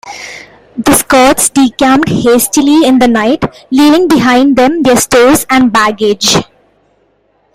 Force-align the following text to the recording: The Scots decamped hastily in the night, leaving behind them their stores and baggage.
The 0.79 0.93
Scots 0.95 1.49
decamped 1.51 2.09
hastily 2.09 2.87
in 2.87 2.97
the 2.97 3.07
night, 3.07 3.43
leaving 3.69 4.07
behind 4.07 4.55
them 4.55 4.81
their 4.81 4.95
stores 4.97 5.45
and 5.47 5.71
baggage. 5.71 6.37